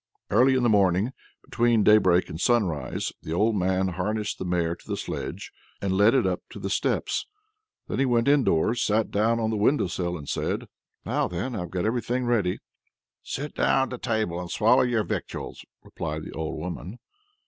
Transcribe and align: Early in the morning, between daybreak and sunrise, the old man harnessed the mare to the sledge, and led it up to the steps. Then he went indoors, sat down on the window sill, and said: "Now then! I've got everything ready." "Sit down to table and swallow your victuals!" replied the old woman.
Early 0.31 0.55
in 0.55 0.63
the 0.63 0.67
morning, 0.69 1.13
between 1.43 1.83
daybreak 1.83 2.27
and 2.27 2.41
sunrise, 2.41 3.13
the 3.21 3.33
old 3.33 3.55
man 3.55 3.89
harnessed 3.89 4.39
the 4.39 4.45
mare 4.45 4.75
to 4.75 4.87
the 4.87 4.97
sledge, 4.97 5.51
and 5.79 5.93
led 5.95 6.15
it 6.15 6.25
up 6.25 6.41
to 6.49 6.59
the 6.59 6.71
steps. 6.71 7.27
Then 7.87 7.99
he 7.99 8.07
went 8.07 8.27
indoors, 8.27 8.81
sat 8.81 9.11
down 9.11 9.39
on 9.39 9.51
the 9.51 9.57
window 9.57 9.85
sill, 9.85 10.17
and 10.17 10.27
said: 10.27 10.65
"Now 11.05 11.27
then! 11.27 11.55
I've 11.55 11.69
got 11.69 11.85
everything 11.85 12.25
ready." 12.25 12.57
"Sit 13.21 13.53
down 13.53 13.91
to 13.91 13.99
table 13.99 14.39
and 14.39 14.49
swallow 14.49 14.81
your 14.81 15.03
victuals!" 15.03 15.63
replied 15.83 16.23
the 16.23 16.31
old 16.33 16.57
woman. 16.57 16.97